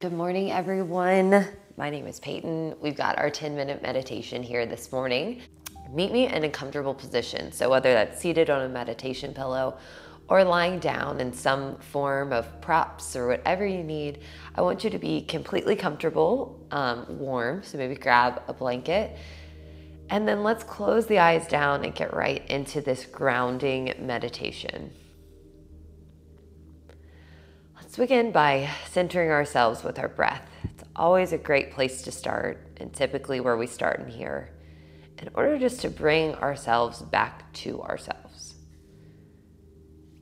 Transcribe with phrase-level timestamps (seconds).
[0.00, 1.46] Good morning, everyone.
[1.76, 2.74] My name is Peyton.
[2.80, 5.42] We've got our 10 minute meditation here this morning.
[5.92, 7.52] Meet me in a comfortable position.
[7.52, 9.76] So, whether that's seated on a meditation pillow
[10.28, 14.20] or lying down in some form of props or whatever you need,
[14.54, 17.62] I want you to be completely comfortable, um, warm.
[17.62, 19.18] So, maybe grab a blanket.
[20.08, 24.92] And then let's close the eyes down and get right into this grounding meditation.
[27.90, 30.48] Let's begin by centering ourselves with our breath.
[30.62, 34.52] It's always a great place to start, and typically where we start in here,
[35.18, 38.54] in order just to bring ourselves back to ourselves.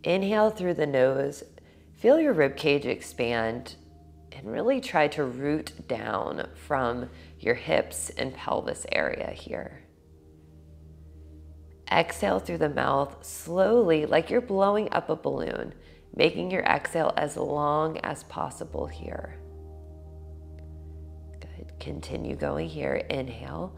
[0.02, 1.44] Inhale through the nose,
[1.98, 3.74] feel your rib cage expand,
[4.32, 9.84] and really try to root down from your hips and pelvis area here.
[11.92, 15.74] Exhale through the mouth slowly, like you're blowing up a balloon
[16.14, 19.38] making your exhale as long as possible here.
[21.40, 21.78] Good.
[21.78, 22.94] Continue going here.
[22.94, 23.76] Inhale.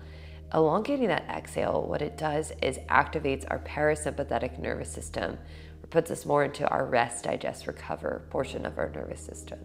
[0.53, 5.39] Elongating that exhale, what it does is activates our parasympathetic nervous system,
[5.91, 9.59] puts us more into our rest, digest, recover portion of our nervous system.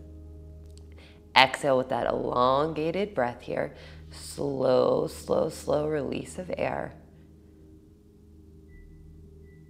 [1.35, 3.75] Exhale with that elongated breath here.
[4.11, 6.93] Slow, slow, slow release of air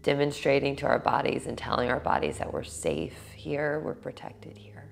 [0.06, 4.92] demonstrating to our bodies and telling our bodies that we're safe here, we're protected here.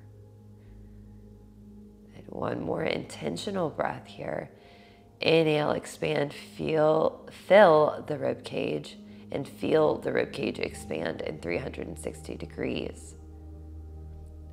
[2.15, 4.49] And one more intentional breath here.
[5.21, 8.97] Inhale, expand, feel, fill the rib cage,
[9.31, 13.13] and feel the rib cage expand in 360 degrees.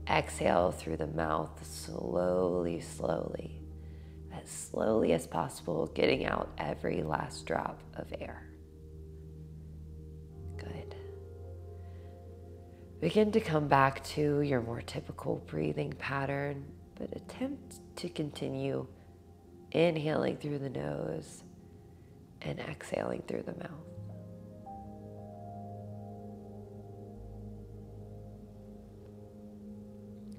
[0.07, 3.63] Exhale through the mouth, slowly, slowly,
[4.31, 8.50] as slowly as possible, getting out every last drop of air.
[13.01, 16.67] Begin to come back to your more typical breathing pattern,
[16.99, 18.87] but attempt to continue
[19.73, 21.43] inhaling through the nose
[22.43, 23.71] and exhaling through the mouth.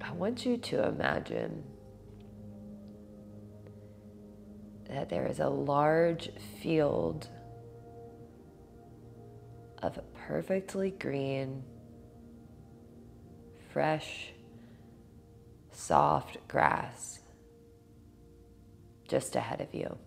[0.01, 1.63] I want you to imagine
[4.87, 6.29] that there is a large
[6.61, 7.27] field
[9.81, 11.63] of perfectly green
[13.71, 14.33] fresh,
[15.71, 17.21] soft grass
[19.11, 19.97] just ahead of you.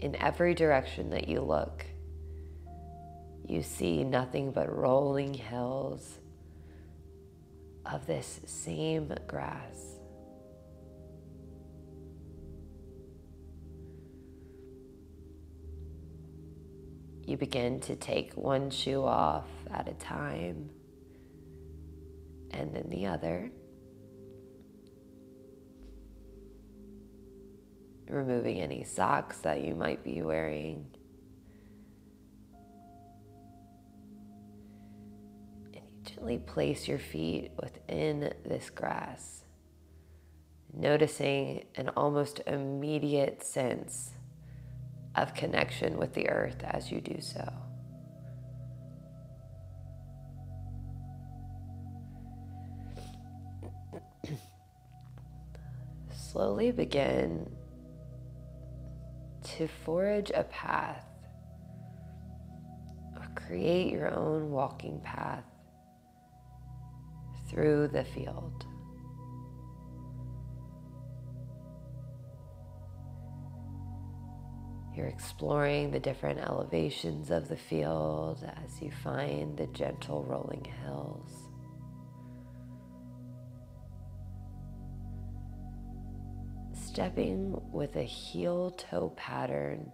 [0.00, 1.84] In every direction that you look,
[3.46, 6.18] you see nothing but rolling hills
[7.86, 9.89] of this same grass.
[17.30, 20.68] You begin to take one shoe off at a time
[22.50, 23.52] and then the other.
[28.08, 30.86] Removing any socks that you might be wearing.
[35.66, 39.44] And you gently place your feet within this grass,
[40.74, 44.14] noticing an almost immediate sense
[45.16, 47.52] of connection with the earth as you do so.
[56.14, 57.50] Slowly begin
[59.56, 61.06] to forage a path
[63.16, 65.44] or create your own walking path
[67.48, 68.66] through the field.
[74.94, 81.30] You're exploring the different elevations of the field as you find the gentle rolling hills.
[86.72, 89.92] Stepping with a heel toe pattern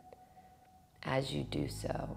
[1.03, 2.17] as you do so.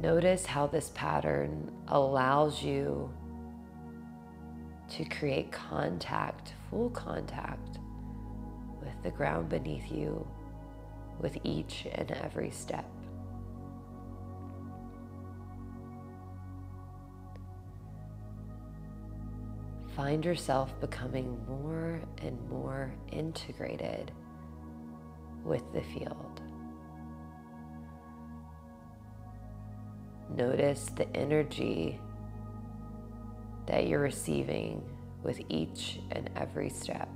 [0.00, 3.12] Notice how this pattern allows you
[4.90, 7.78] to create contact, full contact
[9.04, 10.26] the ground beneath you
[11.20, 12.90] with each and every step.
[19.94, 24.10] Find yourself becoming more and more integrated
[25.44, 26.40] with the field.
[30.34, 32.00] Notice the energy
[33.66, 34.82] that you're receiving
[35.22, 37.08] with each and every step.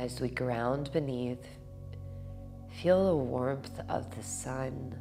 [0.00, 1.46] As we ground beneath,
[2.80, 4.98] feel the warmth of the sun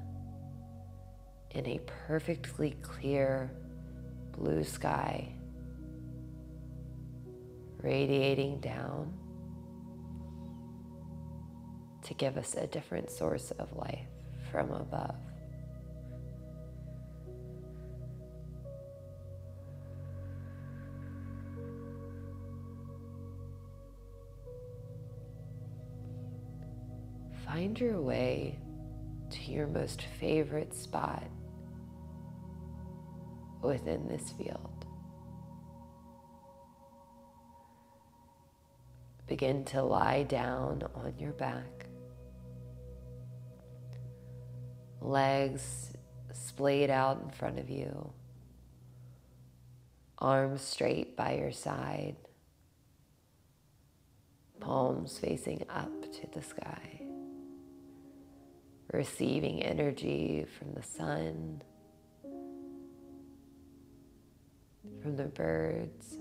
[1.51, 3.49] in a perfectly clear
[4.33, 5.31] blue sky
[7.81, 9.13] radiating down
[12.03, 14.09] to give us a different source of life
[14.51, 15.28] from above.
[27.51, 28.59] Find your way
[29.31, 31.23] to your most favorite spot
[33.63, 34.85] within this field.
[39.25, 41.87] Begin to lie down on your back.
[45.01, 45.91] Legs
[46.31, 48.13] splayed out in front of you,
[50.19, 52.15] arms straight by your side,
[54.59, 56.98] palms facing up to the sky,
[58.91, 61.61] receiving energy from the sun,
[65.01, 66.17] from the birds.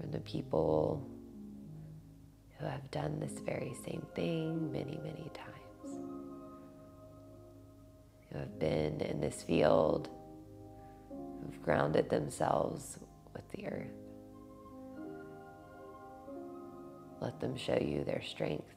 [0.00, 1.06] From the people
[2.58, 5.98] who have done this very same thing many, many times,
[8.32, 10.08] who have been in this field,
[11.10, 12.98] who've grounded themselves
[13.34, 13.97] with the earth.
[17.20, 18.74] Let them show you their strength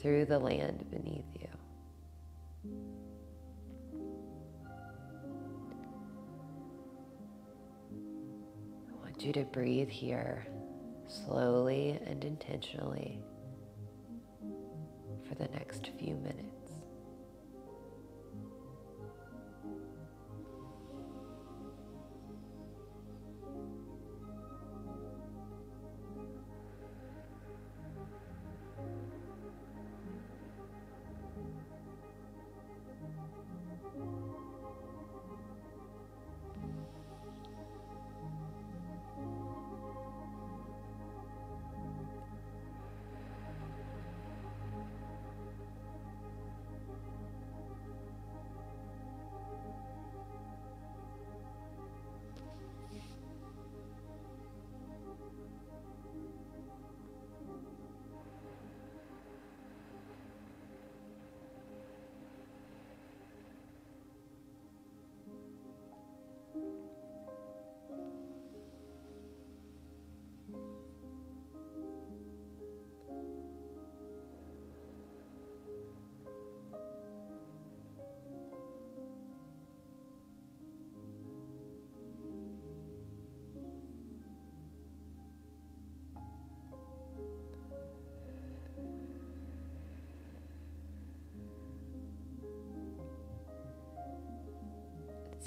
[0.00, 1.48] through the land beneath you.
[8.88, 10.46] I want you to breathe here
[11.06, 13.20] slowly and intentionally
[15.28, 16.49] for the next few minutes.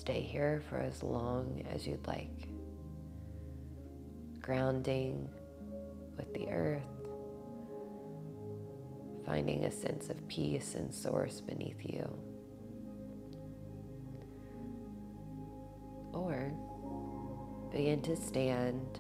[0.04, 2.50] Stay here for as long as you'd like.
[4.42, 5.30] Grounding
[6.18, 6.82] with the earth,
[9.26, 12.06] finding a sense of peace and source beneath you.
[16.12, 16.52] Or
[17.72, 19.00] begin to stand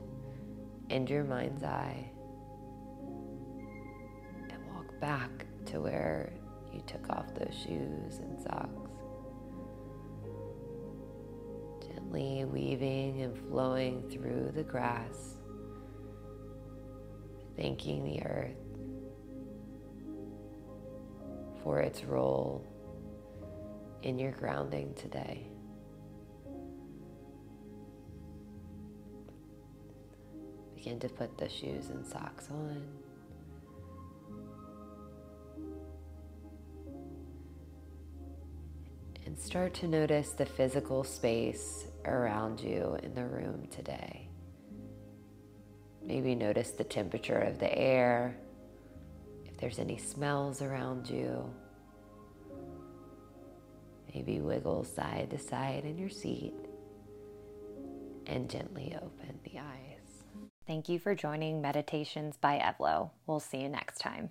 [0.89, 2.09] in your mind's eye
[4.49, 6.31] and walk back to where
[6.73, 9.02] you took off those shoes and socks.
[12.13, 15.35] Gently weaving and flowing through the grass,
[17.57, 18.55] thanking the earth
[21.63, 22.65] for its role
[24.03, 25.47] in your grounding today.
[30.75, 32.83] Begin to put the shoes and socks on.
[39.43, 44.29] Start to notice the physical space around you in the room today.
[46.01, 48.37] Maybe notice the temperature of the air,
[49.45, 51.53] if there's any smells around you.
[54.15, 56.53] Maybe wiggle side to side in your seat
[58.25, 60.49] and gently open the eyes.
[60.65, 63.09] Thank you for joining Meditations by Evlo.
[63.27, 64.21] We'll see you next time.